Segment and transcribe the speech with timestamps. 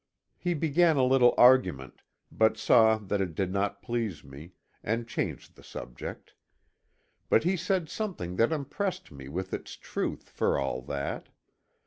[0.39, 2.01] He began a little argument,
[2.31, 6.33] but saw that it did not please me, and changed the subject.
[7.29, 11.29] But he said something that impressed me with its truth, for all that.